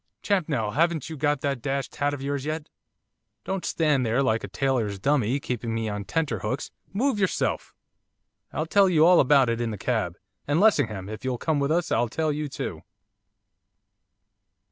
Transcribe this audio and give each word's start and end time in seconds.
'Champnell, 0.23 0.71
haven't 0.73 1.11
you 1.11 1.15
got 1.15 1.41
that 1.41 1.61
dashed 1.61 1.97
hat 1.97 2.11
of 2.11 2.23
yours 2.23 2.43
yet? 2.43 2.69
Don't 3.43 3.63
stand 3.63 4.03
there 4.03 4.23
like 4.23 4.43
a 4.43 4.47
tailor's 4.47 4.97
dummy, 4.97 5.39
keeping 5.39 5.75
me 5.75 5.89
on 5.89 6.05
tenter 6.05 6.39
hooks, 6.39 6.71
move 6.91 7.19
yourself! 7.19 7.75
I'll 8.51 8.65
tell 8.65 8.89
you 8.89 9.05
all 9.05 9.19
about 9.19 9.47
it 9.47 9.61
in 9.61 9.69
the 9.69 9.77
cab. 9.77 10.17
And, 10.47 10.59
Lessingham, 10.59 11.07
if 11.07 11.23
you'll 11.23 11.37
come 11.37 11.59
with 11.59 11.69
us 11.71 11.91
I'll 11.91 12.09
tell 12.09 12.31
you 12.31 12.49
too. 12.49 12.81